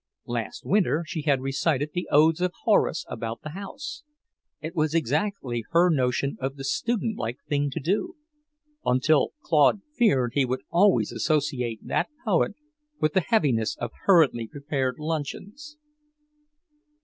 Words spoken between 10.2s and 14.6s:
he would always associate that poet with the heaviness of hurriedly